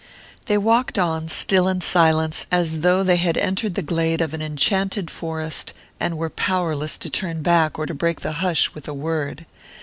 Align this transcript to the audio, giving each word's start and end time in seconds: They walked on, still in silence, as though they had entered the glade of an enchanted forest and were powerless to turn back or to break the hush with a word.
They 0.47 0.57
walked 0.57 0.97
on, 0.97 1.27
still 1.27 1.67
in 1.67 1.79
silence, 1.81 2.47
as 2.51 2.79
though 2.79 3.03
they 3.03 3.17
had 3.17 3.37
entered 3.37 3.75
the 3.75 3.83
glade 3.83 4.19
of 4.19 4.33
an 4.33 4.41
enchanted 4.41 5.11
forest 5.11 5.73
and 5.99 6.17
were 6.17 6.31
powerless 6.31 6.97
to 6.97 7.09
turn 7.11 7.43
back 7.43 7.77
or 7.77 7.85
to 7.85 7.93
break 7.93 8.21
the 8.21 8.31
hush 8.41 8.73
with 8.73 8.87
a 8.87 8.95
word. 8.95 9.45